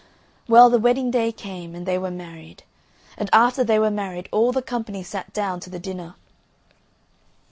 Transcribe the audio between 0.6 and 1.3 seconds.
the wedding